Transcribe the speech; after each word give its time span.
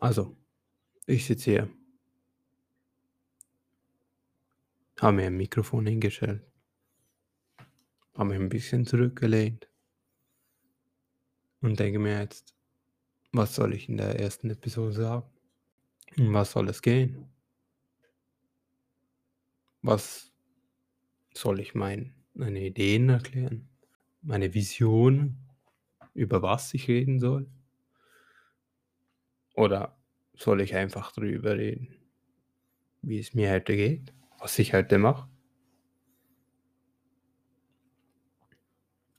Also, 0.00 0.36
ich 1.06 1.26
sitze 1.26 1.50
hier, 1.50 1.70
habe 5.00 5.16
mir 5.16 5.26
ein 5.26 5.36
Mikrofon 5.36 5.86
hingestellt, 5.86 6.42
habe 8.14 8.30
mich 8.30 8.40
ein 8.40 8.48
bisschen 8.48 8.86
zurückgelehnt 8.86 9.68
und 11.60 11.78
denke 11.78 11.98
mir 11.98 12.20
jetzt, 12.20 12.54
was 13.32 13.54
soll 13.54 13.74
ich 13.74 13.88
in 13.88 13.96
der 13.96 14.18
ersten 14.20 14.50
Episode 14.50 14.92
sagen? 14.92 15.26
Um 16.18 16.34
was 16.34 16.52
soll 16.52 16.68
es 16.68 16.82
gehen? 16.82 17.26
Was 19.82 20.32
soll 21.34 21.60
ich 21.60 21.74
mein, 21.74 22.14
meine 22.34 22.60
Ideen 22.60 23.08
erklären? 23.08 23.68
Meine 24.20 24.54
Vision, 24.54 25.38
über 26.14 26.42
was 26.42 26.74
ich 26.74 26.88
reden 26.88 27.18
soll? 27.18 27.48
Oder 29.54 29.96
soll 30.34 30.60
ich 30.60 30.74
einfach 30.74 31.12
drüber 31.12 31.56
reden, 31.56 31.94
wie 33.02 33.18
es 33.18 33.34
mir 33.34 33.50
heute 33.50 33.76
geht, 33.76 34.12
was 34.38 34.58
ich 34.58 34.72
heute 34.72 34.98
mache? 34.98 35.28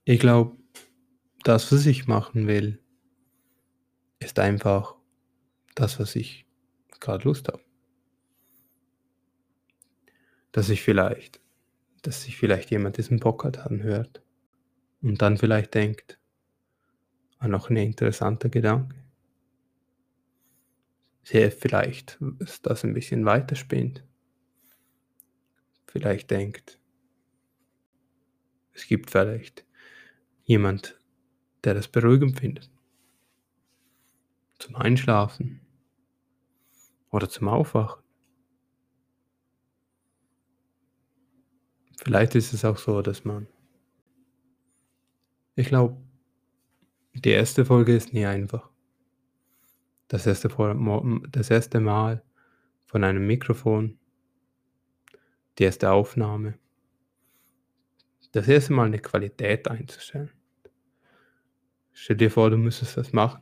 Ich 0.05 0.19
glaube, 0.19 0.57
das, 1.43 1.71
was 1.71 1.85
ich 1.85 2.07
machen 2.07 2.47
will, 2.47 2.79
ist 4.19 4.39
einfach 4.39 4.95
das, 5.75 5.99
was 5.99 6.15
ich 6.15 6.45
gerade 6.99 7.23
Lust 7.25 7.47
habe. 7.47 7.63
Dass 10.51 10.69
ich 10.69 10.81
vielleicht, 10.81 11.41
dass 12.01 12.23
sich 12.23 12.37
vielleicht 12.37 12.69
jemand 12.71 12.97
diesen 12.97 13.19
Podcast 13.19 13.59
anhört 13.59 14.21
und 15.01 15.21
dann 15.21 15.37
vielleicht 15.37 15.73
denkt, 15.73 16.19
ah, 17.39 17.47
noch 17.47 17.69
ein 17.69 17.77
interessanter 17.77 18.49
Gedanke 18.49 19.02
vielleicht 21.23 22.19
ist 22.39 22.65
das 22.65 22.83
ein 22.83 22.93
bisschen 22.93 23.25
weiterspinnt. 23.25 24.03
Vielleicht 25.87 26.31
denkt, 26.31 26.79
es 28.73 28.87
gibt 28.87 29.11
vielleicht 29.11 29.65
jemand, 30.43 30.99
der 31.63 31.75
das 31.75 31.87
beruhigend 31.87 32.39
findet. 32.39 32.69
Zum 34.59 34.75
Einschlafen 34.75 35.61
oder 37.11 37.29
zum 37.29 37.47
Aufwachen. 37.47 38.03
Vielleicht 42.03 42.35
ist 42.35 42.53
es 42.53 42.65
auch 42.65 42.77
so, 42.77 43.01
dass 43.01 43.23
man. 43.23 43.47
Ich 45.55 45.67
glaube, 45.67 46.01
die 47.13 47.29
erste 47.29 47.63
Folge 47.63 47.95
ist 47.95 48.11
nie 48.11 48.25
einfach 48.25 48.72
das 50.13 50.27
erste, 50.27 50.47
das 51.31 51.49
erste 51.49 51.79
Mal 51.79 52.23
von 52.85 53.03
einem 53.03 53.25
Mikrofon, 53.25 53.97
die 55.57 55.63
erste 55.63 55.89
Aufnahme, 55.89 56.59
das 58.31 58.47
erste 58.47 58.73
Mal 58.73 58.85
eine 58.85 58.99
Qualität 58.99 59.67
einzustellen. 59.67 60.29
Stell 61.93 62.17
dir 62.17 62.29
vor, 62.29 62.51
du 62.51 62.57
müsstest 62.57 62.95
das 62.95 63.11
machen. 63.11 63.41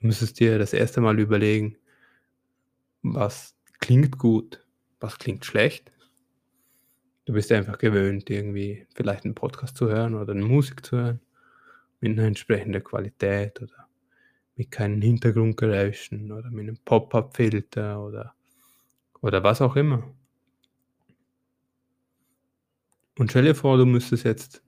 Du 0.00 0.06
müsstest 0.06 0.40
dir 0.40 0.58
das 0.58 0.72
erste 0.72 1.02
Mal 1.02 1.20
überlegen, 1.20 1.76
was 3.02 3.54
klingt 3.80 4.16
gut, 4.16 4.66
was 4.98 5.18
klingt 5.18 5.44
schlecht. 5.44 5.92
Du 7.26 7.34
bist 7.34 7.52
einfach 7.52 7.76
gewöhnt, 7.76 8.30
irgendwie 8.30 8.86
vielleicht 8.94 9.26
einen 9.26 9.34
Podcast 9.34 9.76
zu 9.76 9.90
hören 9.90 10.14
oder 10.14 10.32
eine 10.32 10.42
Musik 10.42 10.86
zu 10.86 10.96
hören 10.96 11.20
mit 12.00 12.12
einer 12.12 12.26
entsprechenden 12.28 12.82
Qualität 12.82 13.60
oder 13.60 13.91
mit 14.56 14.70
keinen 14.70 15.00
Hintergrundgeräuschen 15.02 16.32
oder 16.32 16.50
mit 16.50 16.68
einem 16.68 16.78
Pop-up-Filter 16.84 18.02
oder, 18.02 18.34
oder 19.20 19.42
was 19.42 19.60
auch 19.60 19.76
immer. 19.76 20.14
Und 23.18 23.30
stell 23.30 23.44
dir 23.44 23.54
vor, 23.54 23.76
du 23.76 23.86
müsstest 23.86 24.24
jetzt 24.24 24.62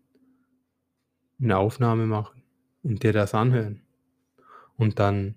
eine 1.40 1.58
Aufnahme 1.58 2.06
machen 2.06 2.42
und 2.82 3.02
dir 3.02 3.12
das 3.12 3.34
anhören 3.34 3.82
und 4.76 4.98
dann 4.98 5.36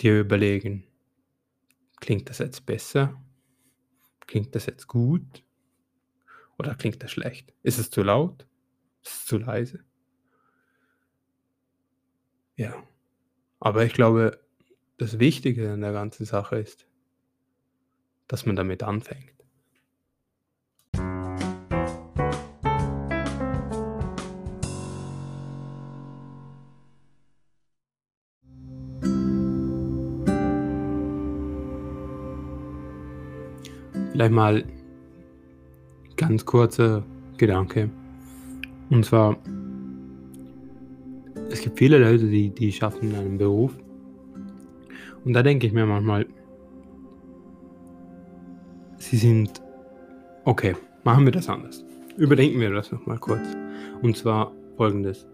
dir 0.00 0.20
überlegen, 0.20 0.84
klingt 2.00 2.28
das 2.28 2.38
jetzt 2.38 2.66
besser? 2.66 3.20
Klingt 4.26 4.54
das 4.54 4.66
jetzt 4.66 4.86
gut? 4.86 5.44
Oder 6.58 6.74
klingt 6.74 7.02
das 7.02 7.12
schlecht? 7.12 7.54
Ist 7.62 7.78
es 7.78 7.90
zu 7.90 8.02
laut? 8.02 8.46
Ist 9.02 9.14
es 9.14 9.24
zu 9.26 9.38
leise? 9.38 9.84
Ja. 12.56 12.74
Aber 13.60 13.84
ich 13.84 13.92
glaube, 13.92 14.40
das 14.98 15.18
Wichtige 15.18 15.72
an 15.72 15.82
der 15.82 15.92
ganzen 15.92 16.24
Sache 16.24 16.56
ist, 16.56 16.86
dass 18.28 18.46
man 18.46 18.56
damit 18.56 18.82
anfängt. 18.82 19.32
Vielleicht 34.12 34.32
mal 34.32 34.64
ganz 36.16 36.46
kurzer 36.46 37.04
Gedanke. 37.36 37.90
Und 38.88 39.04
zwar, 39.04 39.36
es 41.50 41.60
gibt 41.60 41.78
viele 41.78 41.98
Leute, 41.98 42.26
die, 42.26 42.50
die 42.50 42.72
schaffen 42.72 43.14
einen 43.14 43.38
Beruf. 43.38 43.76
Und 45.24 45.32
da 45.32 45.42
denke 45.42 45.66
ich 45.66 45.72
mir 45.72 45.86
manchmal, 45.86 46.26
sie 48.98 49.16
sind, 49.16 49.62
okay, 50.44 50.74
machen 51.04 51.24
wir 51.24 51.32
das 51.32 51.48
anders. 51.48 51.84
Überdenken 52.16 52.60
wir 52.60 52.70
das 52.70 52.92
nochmal 52.92 53.18
kurz. 53.18 53.46
Und 54.02 54.16
zwar 54.16 54.52
folgendes. 54.76 55.26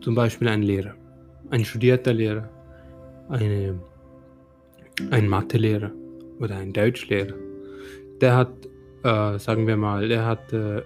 Zum 0.00 0.14
Beispiel 0.14 0.48
ein 0.48 0.62
Lehrer, 0.62 0.94
ein 1.50 1.64
studierter 1.64 2.14
Lehrer, 2.14 2.48
eine, 3.28 3.78
ein 5.10 5.28
Mathelehrer 5.28 5.90
oder 6.38 6.56
ein 6.56 6.72
Deutschlehrer. 6.72 7.34
Der 8.20 8.36
hat, 8.36 8.52
äh, 9.02 9.38
sagen 9.38 9.66
wir 9.66 9.76
mal, 9.76 10.08
der 10.08 10.24
hat 10.24 10.52
äh, 10.52 10.82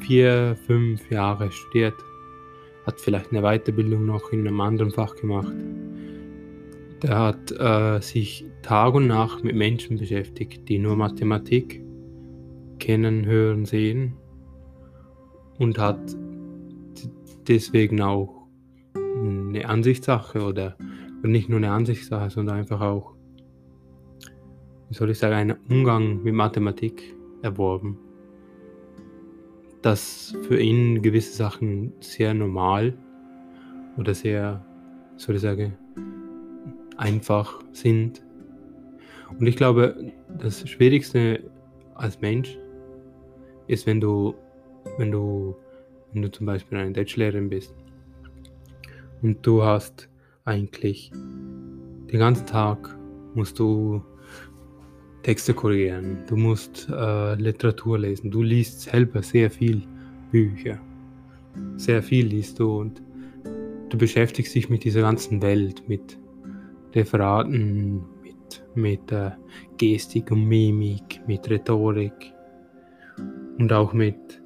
vier, 0.00 0.56
fünf 0.66 1.10
Jahre 1.10 1.50
studiert 1.50 1.94
hat 2.86 3.00
vielleicht 3.00 3.32
eine 3.32 3.42
Weiterbildung 3.42 4.06
noch 4.06 4.32
in 4.32 4.40
einem 4.40 4.60
anderen 4.60 4.90
Fach 4.90 5.14
gemacht. 5.16 5.52
Der 7.02 7.18
hat 7.18 7.52
äh, 7.52 8.00
sich 8.00 8.44
Tag 8.62 8.94
und 8.94 9.08
Nacht 9.08 9.44
mit 9.44 9.56
Menschen 9.56 9.98
beschäftigt, 9.98 10.68
die 10.68 10.78
nur 10.78 10.96
Mathematik 10.96 11.82
kennen, 12.78 13.26
hören, 13.26 13.64
sehen 13.64 14.14
und 15.58 15.78
hat 15.78 16.00
deswegen 17.48 18.00
auch 18.00 18.46
eine 18.94 19.68
Ansichtssache 19.68 20.42
oder, 20.42 20.76
oder 21.20 21.28
nicht 21.28 21.48
nur 21.48 21.58
eine 21.58 21.70
Ansichtssache, 21.70 22.30
sondern 22.30 22.58
einfach 22.58 22.80
auch, 22.80 23.14
wie 24.88 24.94
soll 24.94 25.10
ich 25.10 25.18
sagen, 25.18 25.34
einen 25.34 25.56
Umgang 25.68 26.22
mit 26.22 26.34
Mathematik 26.34 27.14
erworben 27.42 27.98
dass 29.82 30.34
für 30.42 30.60
ihn 30.60 31.02
gewisse 31.02 31.34
Sachen 31.34 31.92
sehr 32.00 32.34
normal 32.34 32.94
oder 33.98 34.14
sehr, 34.14 34.64
soll 35.16 35.34
ich 35.34 35.42
sagen, 35.42 35.76
einfach 36.96 37.62
sind. 37.72 38.22
Und 39.38 39.46
ich 39.46 39.56
glaube, 39.56 40.12
das 40.38 40.68
Schwierigste 40.68 41.50
als 41.94 42.20
Mensch 42.20 42.58
ist, 43.66 43.86
wenn 43.86 44.00
du, 44.00 44.34
wenn 44.98 45.10
du, 45.10 45.56
wenn 46.12 46.22
du 46.22 46.30
zum 46.30 46.46
Beispiel 46.46 46.78
eine 46.78 46.92
Deutschlehrerin 46.92 47.48
bist 47.48 47.74
und 49.20 49.44
du 49.46 49.62
hast 49.62 50.08
eigentlich 50.44 51.10
den 51.12 52.18
ganzen 52.18 52.46
Tag 52.46 52.96
musst 53.34 53.58
du 53.58 54.02
Texte 55.22 55.54
korrigieren, 55.54 56.18
du 56.26 56.36
musst 56.36 56.88
äh, 56.90 57.34
Literatur 57.34 57.98
lesen, 57.98 58.30
du 58.30 58.42
liest 58.42 58.80
selber 58.82 59.22
sehr 59.22 59.50
viel 59.50 59.82
Bücher. 60.30 60.78
Sehr 61.76 62.02
viel 62.02 62.26
liest 62.26 62.58
du 62.58 62.80
und 62.80 63.02
du 63.88 63.98
beschäftigst 63.98 64.54
dich 64.54 64.68
mit 64.68 64.84
dieser 64.84 65.02
ganzen 65.02 65.42
Welt, 65.42 65.88
mit 65.88 66.18
Referaten, 66.94 68.02
mit, 68.22 68.64
mit 68.74 69.12
äh, 69.12 69.30
Gestik 69.76 70.30
und 70.30 70.46
Mimik, 70.46 71.20
mit 71.26 71.48
Rhetorik 71.48 72.32
und 73.58 73.72
auch 73.72 73.92
mit, 73.92 74.42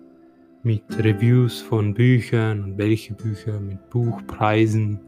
mit 0.62 0.82
Reviews 0.98 1.60
von 1.60 1.94
Büchern 1.94 2.64
und 2.64 2.78
welche 2.78 3.14
Bücher, 3.14 3.60
mit 3.60 3.88
Buchpreisen 3.90 5.00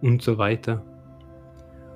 und 0.00 0.22
so 0.22 0.38
weiter. 0.38 0.84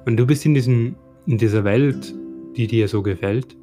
Und 0.06 0.16
du 0.16 0.26
bist 0.26 0.46
in, 0.46 0.54
diesen, 0.54 0.94
in 1.26 1.38
dieser 1.38 1.64
Welt 1.64 2.14
die 2.58 2.66
dir 2.66 2.88
so 2.88 3.02
gefällt. 3.02 3.56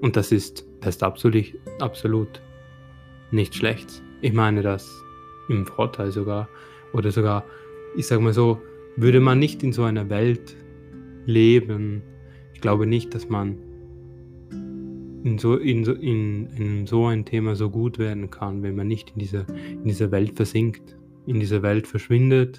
Und 0.00 0.16
das 0.16 0.32
ist, 0.32 0.66
das 0.80 0.96
ist 0.96 1.02
absolut, 1.02 1.52
absolut 1.80 2.40
nicht 3.30 3.54
schlecht. 3.54 4.02
Ich 4.22 4.32
meine 4.32 4.62
das 4.62 4.90
im 5.50 5.66
Vorteil 5.66 6.10
sogar. 6.12 6.48
Oder 6.94 7.10
sogar 7.10 7.44
ich 7.96 8.06
sage 8.06 8.22
mal 8.22 8.32
so, 8.32 8.60
würde 8.96 9.20
man 9.20 9.38
nicht 9.38 9.62
in 9.62 9.72
so 9.72 9.84
einer 9.84 10.08
Welt 10.08 10.56
leben, 11.26 12.02
ich 12.54 12.60
glaube 12.60 12.86
nicht, 12.86 13.14
dass 13.14 13.28
man 13.28 13.56
in 15.24 15.38
so, 15.38 15.56
in, 15.56 15.84
so, 15.84 15.92
in, 15.92 16.46
in 16.56 16.86
so 16.86 17.06
ein 17.06 17.24
Thema 17.24 17.54
so 17.54 17.70
gut 17.70 17.98
werden 17.98 18.30
kann, 18.30 18.62
wenn 18.62 18.74
man 18.74 18.88
nicht 18.88 19.10
in 19.10 19.20
dieser, 19.20 19.46
in 19.48 19.84
dieser 19.84 20.10
Welt 20.10 20.36
versinkt, 20.36 20.96
in 21.26 21.38
dieser 21.38 21.62
Welt 21.62 21.86
verschwindet 21.86 22.58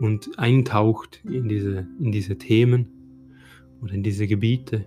und 0.00 0.38
eintaucht 0.38 1.20
in 1.24 1.48
diese, 1.48 1.88
in 2.00 2.12
diese 2.12 2.36
Themen 2.36 2.86
oder 3.86 3.94
in 3.94 4.02
diese 4.02 4.26
Gebiete. 4.26 4.84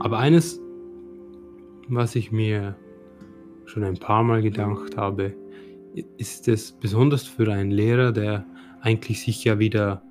Aber 0.00 0.18
eines, 0.18 0.60
was 1.88 2.16
ich 2.16 2.32
mir 2.32 2.76
schon 3.66 3.84
ein 3.84 3.98
paar 3.98 4.24
Mal 4.24 4.42
gedacht 4.42 4.96
habe, 4.96 5.34
ist 6.18 6.48
es 6.48 6.72
besonders 6.72 7.26
für 7.26 7.50
einen 7.52 7.70
Lehrer, 7.70 8.12
der 8.12 8.44
eigentlich 8.80 9.22
sich 9.22 9.44
ja 9.44 9.58
wieder 9.58 10.02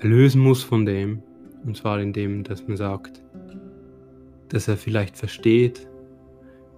erlösen 0.00 0.42
muss 0.42 0.62
von 0.62 0.84
dem, 0.84 1.22
und 1.64 1.76
zwar 1.76 1.98
indem, 2.00 2.44
dass 2.44 2.66
man 2.68 2.76
sagt, 2.76 3.22
dass 4.50 4.68
er 4.68 4.76
vielleicht 4.76 5.16
versteht, 5.16 5.88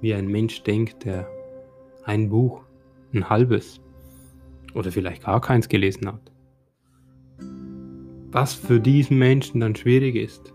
wie 0.00 0.14
ein 0.14 0.28
Mensch 0.28 0.62
denkt, 0.62 1.04
der 1.04 1.28
ein 2.04 2.28
Buch, 2.28 2.62
ein 3.12 3.28
halbes 3.28 3.80
oder 4.74 4.92
vielleicht 4.92 5.24
gar 5.24 5.40
keins 5.40 5.68
gelesen 5.68 6.06
hat. 6.06 6.35
Was 8.36 8.52
für 8.52 8.78
diesen 8.78 9.16
Menschen 9.16 9.60
dann 9.60 9.74
schwierig 9.74 10.14
ist, 10.14 10.52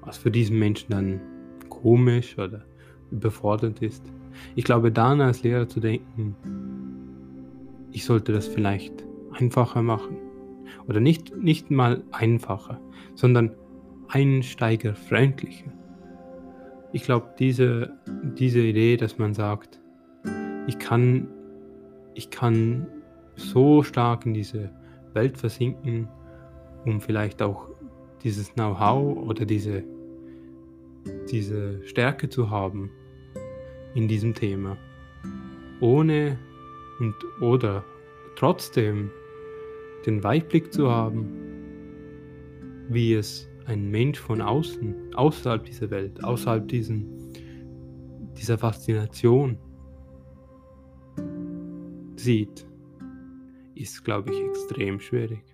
was 0.00 0.18
für 0.18 0.32
diesen 0.32 0.58
Menschen 0.58 0.90
dann 0.90 1.20
komisch 1.68 2.36
oder 2.36 2.64
überfordernd 3.12 3.80
ist. 3.82 4.02
Ich 4.56 4.64
glaube, 4.64 4.90
dann 4.90 5.20
als 5.20 5.44
Lehrer 5.44 5.68
zu 5.68 5.78
denken, 5.78 6.34
ich 7.92 8.04
sollte 8.04 8.32
das 8.32 8.48
vielleicht 8.48 9.04
einfacher 9.30 9.80
machen. 9.80 10.16
Oder 10.88 10.98
nicht, 10.98 11.36
nicht 11.36 11.70
mal 11.70 12.02
einfacher, 12.10 12.80
sondern 13.14 13.52
einsteigerfreundlicher. 14.08 15.72
Ich 16.92 17.04
glaube, 17.04 17.28
diese, 17.38 17.92
diese 18.36 18.58
Idee, 18.58 18.96
dass 18.96 19.18
man 19.18 19.34
sagt, 19.34 19.78
ich 20.66 20.80
kann, 20.80 21.28
ich 22.14 22.30
kann 22.30 22.88
so 23.36 23.84
stark 23.84 24.26
in 24.26 24.34
diese 24.34 24.72
Welt 25.14 25.38
versinken, 25.38 26.08
um 26.84 27.00
vielleicht 27.00 27.42
auch 27.42 27.68
dieses 28.22 28.52
Know-how 28.54 29.16
oder 29.16 29.44
diese, 29.44 29.84
diese 31.30 31.82
Stärke 31.86 32.28
zu 32.28 32.50
haben 32.50 32.90
in 33.94 34.08
diesem 34.08 34.34
Thema, 34.34 34.76
ohne 35.80 36.38
und 36.98 37.14
oder 37.40 37.84
trotzdem 38.36 39.10
den 40.06 40.22
Weitblick 40.22 40.72
zu 40.72 40.90
haben, 40.90 41.28
wie 42.88 43.14
es 43.14 43.48
ein 43.66 43.90
Mensch 43.90 44.18
von 44.18 44.40
außen, 44.40 45.14
außerhalb 45.14 45.64
dieser 45.64 45.90
Welt, 45.90 46.22
außerhalb 46.24 46.66
diesen, 46.68 47.32
dieser 48.36 48.56
Faszination 48.56 49.58
sieht, 52.16 52.66
ist, 53.74 54.04
glaube 54.04 54.32
ich, 54.32 54.40
extrem 54.40 54.98
schwierig. 55.00 55.44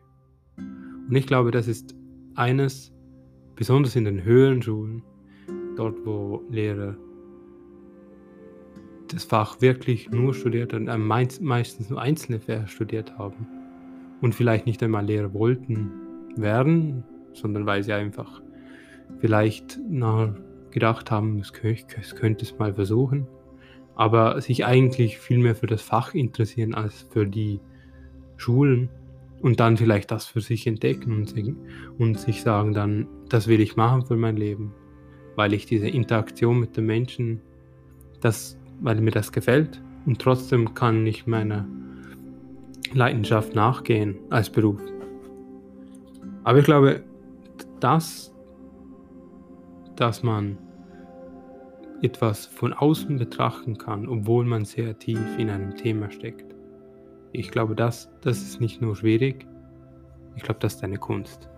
Und 1.09 1.17
ich 1.17 1.27
glaube, 1.27 1.51
das 1.51 1.69
ist 1.69 1.95
eines, 2.35 2.93
besonders 3.57 3.97
in 3.97 4.05
den 4.05 4.25
höheren 4.25 4.63
Schulen, 4.63 5.03
dort 5.77 6.05
wo 6.05 6.43
Lehrer 6.51 6.97
das 9.09 9.25
Fach 9.25 9.61
wirklich 9.61 10.11
nur 10.11 10.35
studiert 10.35 10.75
und 10.75 10.87
meistens 11.41 11.91
nur 11.91 12.01
einzelne 12.01 12.41
Fächer 12.41 12.67
studiert 12.67 13.17
haben 13.19 13.47
und 14.21 14.35
vielleicht 14.35 14.67
nicht 14.67 14.83
einmal 14.83 15.05
Lehrer 15.05 15.33
wollten 15.35 15.91
werden, 16.37 17.05
sondern 17.33 17.67
weil 17.67 17.83
sie 17.83 17.93
einfach 17.93 18.43
vielleicht 19.19 19.79
gedacht 20.71 21.11
haben, 21.11 21.39
es 21.39 21.53
könnte 21.53 22.45
es 22.45 22.59
mal 22.59 22.75
versuchen, 22.75 23.27
aber 23.95 24.41
sich 24.41 24.65
eigentlich 24.65 25.19
viel 25.19 25.39
mehr 25.39 25.55
für 25.55 25.67
das 25.67 25.83
Fach 25.83 26.15
interessieren 26.15 26.75
als 26.75 27.03
für 27.11 27.27
die 27.27 27.61
Schulen 28.37 28.89
und 29.45 29.61
dann 29.61 29.77
vielleicht 29.77 30.11
das 30.11 30.25
für 30.25 30.41
sich 30.41 30.67
entdecken 30.67 31.13
und, 31.13 31.35
und 31.99 32.19
sich 32.19 32.41
sagen 32.41 32.73
dann, 32.73 33.07
das 33.29 33.47
will 33.47 33.61
ich 33.61 33.77
machen 33.77 34.07
für 34.07 34.17
mein 34.17 34.39
Leben, 34.39 34.73
weil 35.37 35.53
ich 35.53 35.67
diese 35.67 35.87
Interaktion 35.87 36.61
mit 36.61 36.79
den 36.79 36.87
Menschen, 36.87 37.43
das 38.23 38.59
weil 38.81 38.99
mir 39.03 39.11
das 39.11 39.33
gefällt 39.33 39.83
und 40.07 40.19
trotzdem 40.19 40.73
kann 40.73 41.07
ich 41.07 41.27
meiner 41.27 41.69
Leidenschaft 42.95 43.55
nachgehen 43.55 44.17
als 44.31 44.49
Beruf. 44.49 44.81
Aber 46.43 46.59
ich 46.61 46.65
glaube, 46.65 47.05
dass, 47.81 48.35
dass 49.95 50.23
man 50.23 50.57
etwas 52.01 52.47
von 52.47 52.73
außen 52.73 53.19
betrachten 53.19 53.77
kann, 53.77 54.09
obwohl 54.09 54.47
man 54.47 54.65
sehr 54.65 54.99
tief 54.99 55.21
in 55.37 55.51
einem 55.51 55.77
Thema 55.77 56.11
steckt. 56.11 56.54
Ich 57.37 57.51
glaube, 57.51 57.75
das, 57.75 58.09
das 58.21 58.41
ist 58.41 58.61
nicht 58.61 58.81
nur 58.81 58.95
schwierig, 58.95 59.45
ich 60.37 60.45
glaube, 60.45 60.61
das 60.61 60.75
ist 60.77 60.85
eine 60.85 60.99
Kunst. 60.99 61.51